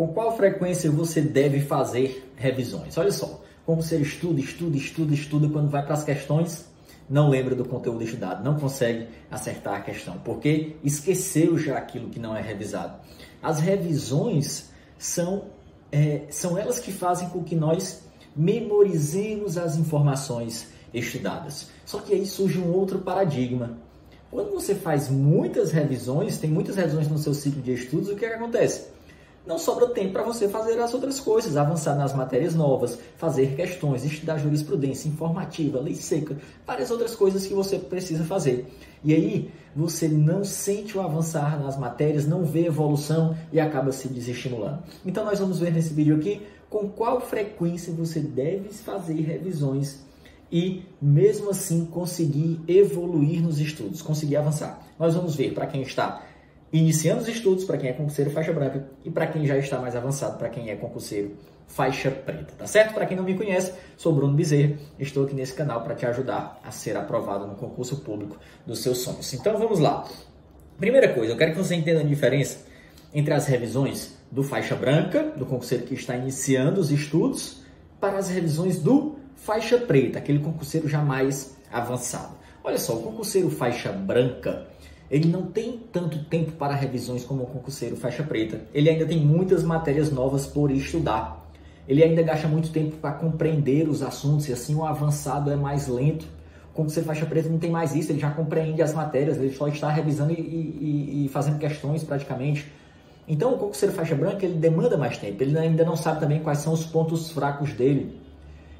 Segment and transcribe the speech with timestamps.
[0.00, 2.96] com qual frequência você deve fazer revisões?
[2.96, 6.64] Olha só, como você estuda, estuda, estuda, estuda, quando vai para as questões,
[7.06, 12.18] não lembra do conteúdo estudado, não consegue acertar a questão, porque esqueceu já aquilo que
[12.18, 12.94] não é revisado.
[13.42, 15.48] As revisões são,
[15.92, 18.02] é, são elas que fazem com que nós
[18.34, 21.68] memorizemos as informações estudadas.
[21.84, 23.76] Só que aí surge um outro paradigma.
[24.30, 28.24] Quando você faz muitas revisões, tem muitas revisões no seu ciclo de estudos, o que,
[28.24, 28.98] é que acontece?
[29.46, 34.04] Não sobra tempo para você fazer as outras coisas, avançar nas matérias novas, fazer questões,
[34.04, 36.36] estudar jurisprudência informativa, lei seca,
[36.66, 38.66] várias outras coisas que você precisa fazer.
[39.02, 44.08] E aí você não sente o avançar nas matérias, não vê evolução e acaba se
[44.08, 44.82] desestimulando.
[45.04, 50.00] Então nós vamos ver nesse vídeo aqui com qual frequência você deve fazer revisões
[50.52, 54.80] e mesmo assim conseguir evoluir nos estudos, conseguir avançar.
[54.98, 56.22] Nós vamos ver para quem está
[56.72, 59.96] iniciando os estudos para quem é concurseiro faixa branca e para quem já está mais
[59.96, 62.94] avançado, para quem é concurseiro faixa preta, tá certo?
[62.94, 66.60] Para quem não me conhece, sou Bruno Bezerra, estou aqui nesse canal para te ajudar
[66.64, 68.36] a ser aprovado no concurso público
[68.66, 69.32] dos seus sonhos.
[69.32, 70.04] Então vamos lá.
[70.78, 72.58] Primeira coisa, eu quero que você entenda a diferença
[73.14, 77.62] entre as revisões do faixa branca, do concurseiro que está iniciando os estudos,
[78.00, 82.34] para as revisões do faixa preta, aquele concurseiro já mais avançado.
[82.62, 84.66] Olha só, o concurseiro faixa branca,
[85.10, 88.60] ele não tem tanto tempo para revisões como o concurseiro faixa preta.
[88.72, 91.50] Ele ainda tem muitas matérias novas por estudar.
[91.88, 95.88] Ele ainda gasta muito tempo para compreender os assuntos e assim o avançado é mais
[95.88, 96.26] lento.
[96.72, 99.66] O concurseiro faixa preta não tem mais isso, ele já compreende as matérias, ele só
[99.66, 102.70] está revisando e, e, e fazendo questões praticamente.
[103.26, 106.58] Então o concurseiro faixa branca ele demanda mais tempo, ele ainda não sabe também quais
[106.58, 108.16] são os pontos fracos dele,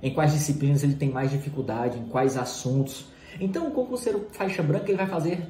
[0.00, 3.06] em quais disciplinas ele tem mais dificuldade, em quais assuntos.
[3.40, 5.42] Então o concurseiro faixa branca ele vai fazer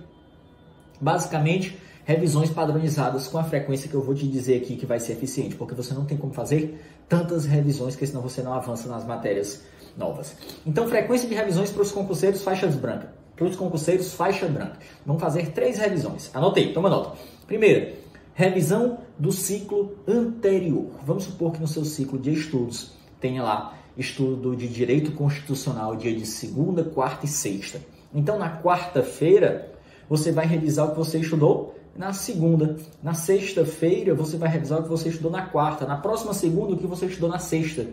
[1.01, 5.12] Basicamente, revisões padronizadas com a frequência que eu vou te dizer aqui que vai ser
[5.12, 9.05] eficiente, porque você não tem como fazer tantas revisões, que senão você não avança nas
[9.06, 9.62] matérias
[9.97, 10.37] novas.
[10.67, 13.11] Então, frequência de revisões para os concurseiros faixas brancas.
[13.37, 14.78] Para os concurseiros faixa branca.
[15.06, 16.31] Vamos fazer três revisões.
[16.34, 17.17] Anotei, toma nota.
[17.47, 17.94] Primeira,
[18.34, 20.91] revisão do ciclo anterior.
[21.05, 26.15] Vamos supor que no seu ciclo de estudos tenha lá estudo de direito constitucional dia
[26.15, 27.81] de segunda, quarta e sexta.
[28.15, 29.72] Então, na quarta-feira,
[30.10, 32.76] você vai revisar o que você estudou na segunda.
[33.00, 35.87] Na sexta-feira, você vai revisar o que você estudou na quarta.
[35.87, 37.87] Na próxima segunda, o que você estudou na sexta.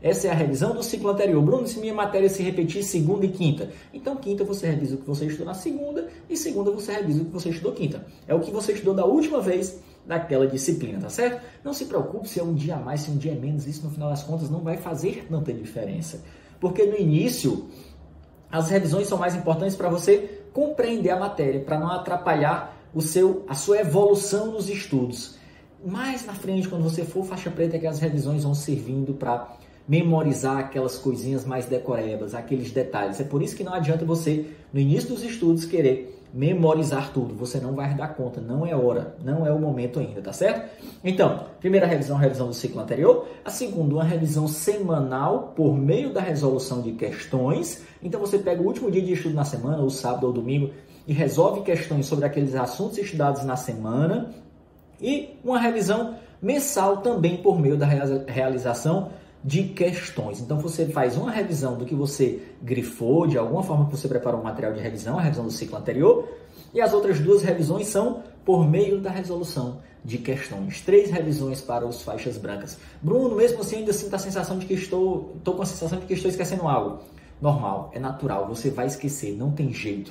[0.00, 1.42] Essa é a revisão do ciclo anterior.
[1.42, 3.70] Bruno, se minha matéria se repetir segunda e quinta.
[3.92, 7.24] Então, quinta você revisa o que você estudou na segunda e segunda você revisa o
[7.24, 8.06] que você estudou quinta.
[8.28, 11.42] É o que você estudou da última vez daquela disciplina, tá certo?
[11.64, 13.66] Não se preocupe se é um dia a mais, se é um dia a menos.
[13.66, 16.22] Isso, no final das contas, não vai fazer tanta diferença.
[16.60, 17.66] Porque no início,
[18.50, 23.44] as revisões são mais importantes para você compreender a matéria, para não atrapalhar o seu,
[23.46, 25.36] a sua evolução nos estudos.
[25.84, 29.54] Mais na frente, quando você for faixa preta, é que as revisões vão servindo para
[29.86, 33.20] memorizar aquelas coisinhas mais decorebas, aqueles detalhes.
[33.20, 37.34] É por isso que não adianta você, no início dos estudos, querer memorizar tudo.
[37.34, 40.68] Você não vai dar conta, não é hora, não é o momento ainda, tá certo?
[41.02, 43.26] Então, primeira revisão, revisão do ciclo anterior.
[43.44, 47.84] A segunda, uma revisão semanal por meio da resolução de questões.
[48.02, 50.70] Então, você pega o último dia de estudo na semana, ou sábado ou domingo,
[51.06, 54.34] e resolve questões sobre aqueles assuntos estudados na semana.
[55.00, 59.10] E uma revisão mensal também por meio da realização
[59.46, 60.40] de questões.
[60.40, 64.40] Então você faz uma revisão do que você grifou, de alguma forma que você preparou
[64.40, 66.28] um material de revisão, a revisão do ciclo anterior,
[66.74, 70.80] e as outras duas revisões são por meio da resolução de questões.
[70.80, 72.76] Três revisões para os faixas brancas.
[73.00, 76.06] Bruno, mesmo assim, ainda sinto a sensação de que estou, estou com a sensação de
[76.06, 76.98] que estou esquecendo algo.
[77.40, 80.10] Normal, é natural, você vai esquecer, não tem jeito.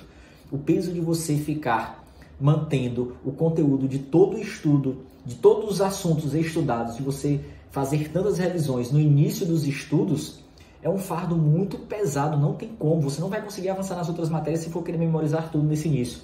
[0.49, 2.05] O peso de você ficar
[2.39, 7.41] mantendo o conteúdo de todo o estudo, de todos os assuntos estudados, de você
[7.75, 10.39] fazer tantas revisões no início dos estudos
[10.81, 13.01] é um fardo muito pesado, não tem como.
[13.01, 16.21] Você não vai conseguir avançar nas outras matérias se for querer memorizar tudo nesse início.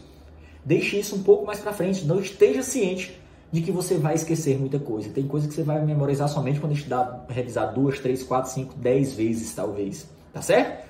[0.64, 3.20] Deixe isso um pouco mais para frente, não esteja ciente
[3.52, 5.10] de que você vai esquecer muita coisa.
[5.10, 9.14] Tem coisa que você vai memorizar somente quando estudar, revisar duas, três, quatro, cinco, dez
[9.14, 10.09] vezes, talvez.
[10.32, 10.88] Tá certo?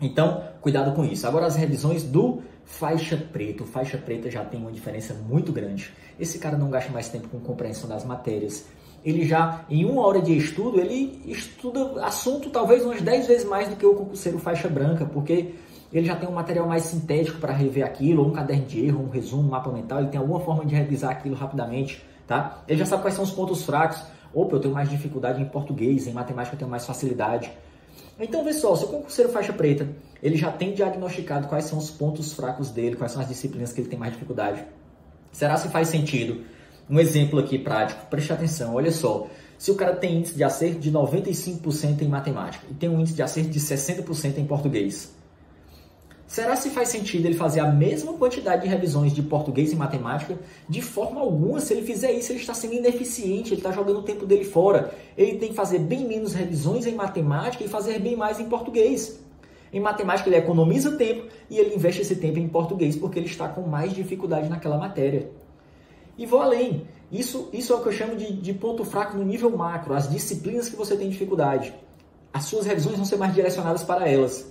[0.00, 1.26] Então, cuidado com isso.
[1.26, 3.64] Agora, as revisões do faixa preta.
[3.64, 5.92] O faixa preta já tem uma diferença muito grande.
[6.20, 8.64] Esse cara não gasta mais tempo com compreensão das matérias
[9.04, 13.68] ele já, em uma hora de estudo, ele estuda assunto talvez umas 10 vezes mais
[13.68, 15.54] do que o concurseiro faixa branca, porque
[15.92, 19.04] ele já tem um material mais sintético para rever aquilo, ou um caderno de erro,
[19.04, 22.62] um resumo, um mapa mental, ele tem alguma forma de revisar aquilo rapidamente, tá?
[22.66, 24.02] Ele já sabe quais são os pontos fracos.
[24.32, 27.50] Opa, eu tenho mais dificuldade em português, em matemática eu tenho mais facilidade.
[28.18, 29.88] Então, pessoal, se o concurseiro faixa preta,
[30.22, 33.80] ele já tem diagnosticado quais são os pontos fracos dele, quais são as disciplinas que
[33.80, 34.64] ele tem mais dificuldade.
[35.32, 36.44] Será se faz sentido
[36.92, 39.26] Um exemplo aqui prático, preste atenção, olha só.
[39.56, 43.14] Se o cara tem índice de acerto de 95% em matemática e tem um índice
[43.14, 45.10] de acerto de 60% em português,
[46.26, 50.38] será se faz sentido ele fazer a mesma quantidade de revisões de português e matemática?
[50.68, 54.02] De forma alguma, se ele fizer isso, ele está sendo ineficiente, ele está jogando o
[54.02, 54.92] tempo dele fora.
[55.16, 59.18] Ele tem que fazer bem menos revisões em matemática e fazer bem mais em português.
[59.72, 63.48] Em matemática, ele economiza tempo e ele investe esse tempo em português porque ele está
[63.48, 65.30] com mais dificuldade naquela matéria.
[66.16, 66.86] E vou além.
[67.10, 70.10] Isso, isso é o que eu chamo de, de ponto fraco no nível macro, as
[70.10, 71.74] disciplinas que você tem dificuldade.
[72.32, 74.50] As suas revisões vão ser mais direcionadas para elas.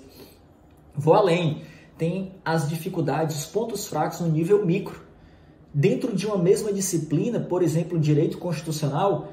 [0.95, 1.63] Vou além.
[1.97, 5.01] Tem as dificuldades, os pontos fracos no nível micro.
[5.73, 9.29] Dentro de uma mesma disciplina, por exemplo, direito constitucional,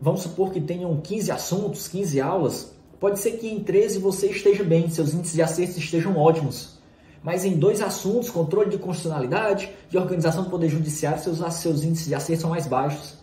[0.00, 2.74] vamos supor que tenham 15 assuntos, 15 aulas.
[2.98, 6.81] Pode ser que em 13 você esteja bem, seus índices de acerto estejam ótimos
[7.22, 12.06] mas em dois assuntos, controle de constitucionalidade, de organização do Poder Judiciário, seus, seus índices
[12.06, 13.18] de acerto são mais baixos.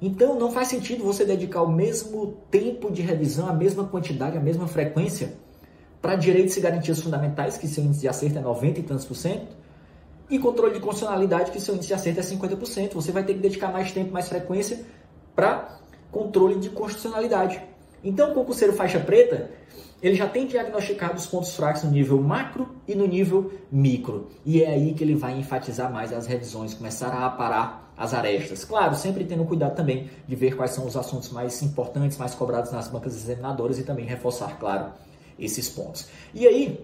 [0.00, 4.40] Então não faz sentido você dedicar o mesmo tempo de revisão, a mesma quantidade, a
[4.40, 5.34] mesma frequência
[6.00, 9.16] para direitos e garantias fundamentais, que seu índice de acerto é 90 e tantos por
[9.16, 9.56] cento,
[10.30, 12.94] e controle de constitucionalidade, que seu índice de acerto é 50%.
[12.94, 14.84] Você vai ter que dedicar mais tempo, mais frequência
[15.34, 15.80] para
[16.10, 17.60] controle de constitucionalidade.
[18.04, 19.50] Então, o concurseiro faixa preta,
[20.00, 24.28] ele já tem diagnosticado os pontos fracos no nível macro e no nível micro.
[24.44, 28.64] E é aí que ele vai enfatizar mais as revisões, começar a aparar as arestas.
[28.64, 32.70] Claro, sempre tendo cuidado também de ver quais são os assuntos mais importantes, mais cobrados
[32.70, 34.92] nas bancas examinadoras e também reforçar, claro,
[35.36, 36.08] esses pontos.
[36.32, 36.80] E aí,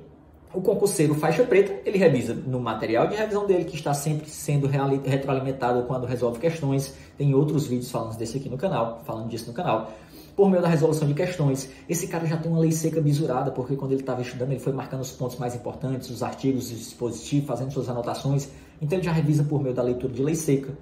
[0.53, 4.67] o concurseiro faixa preta, ele revisa no material de revisão dele, que está sempre sendo
[4.67, 6.95] retroalimentado quando resolve questões.
[7.17, 9.93] Tem outros vídeos falando desse aqui no canal, falando disso no canal
[10.37, 11.71] por meio da resolução de questões.
[11.89, 14.73] Esse cara já tem uma lei seca bisurada, porque quando ele estava estudando, ele foi
[14.73, 18.49] marcando os pontos mais importantes, os artigos, os dispositivos, fazendo suas anotações.
[18.81, 20.73] Então ele já revisa por meio da leitura de lei seca.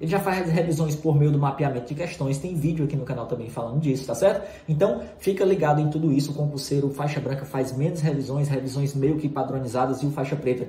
[0.00, 2.36] Ele já faz revisões por meio do mapeamento de questões.
[2.36, 4.46] Tem vídeo aqui no canal também falando disso, tá certo?
[4.68, 6.32] Então, fica ligado em tudo isso.
[6.32, 10.68] O concurseiro faixa branca faz menos revisões, revisões meio que padronizadas, e o faixa preta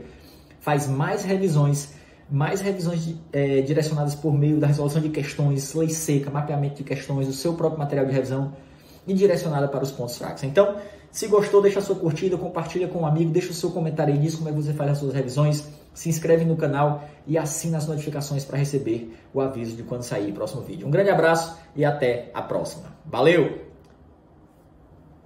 [0.62, 1.90] faz mais revisões
[2.30, 7.28] mais revisões é, direcionadas por meio da resolução de questões, lei seca, mapeamento de questões,
[7.28, 8.54] o seu próprio material de revisão
[9.08, 10.44] e direcionada para os pontos fracos.
[10.44, 10.76] Então,
[11.12, 14.20] se gostou, deixa a sua curtida, compartilha com um amigo, deixa o seu comentário aí
[14.20, 17.78] diz como é que você faz as suas revisões, se inscreve no canal e assina
[17.78, 20.88] as notificações para receber o aviso de quando sair o próximo vídeo.
[20.88, 22.86] Um grande abraço e até a próxima.
[23.06, 23.67] Valeu!